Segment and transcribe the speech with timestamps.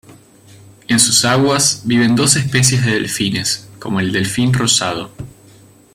[0.87, 5.11] En sus aguas viven dos especies de delfines, como el delfín rosado.